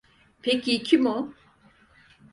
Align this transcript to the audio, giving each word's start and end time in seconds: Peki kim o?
Peki 0.41 0.83
kim 0.83 1.05
o? 1.05 1.33